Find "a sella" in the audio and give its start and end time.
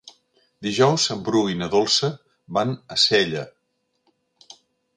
2.95-3.47